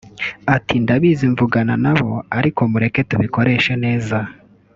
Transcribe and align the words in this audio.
Ati 0.55 0.75
“Ndabizi 0.83 1.23
muvugana 1.29 1.75
nabo 1.83 2.11
ariko 2.37 2.61
mureke 2.71 3.01
tubikoreshe 3.09 3.73
neza 3.83 4.17